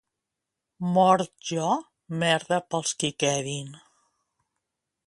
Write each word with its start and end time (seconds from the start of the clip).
Mort 0.95 1.29
jo, 1.49 1.67
merda 2.25 2.59
pels 2.71 2.91
qui 3.03 3.09
quedin. 3.27 3.69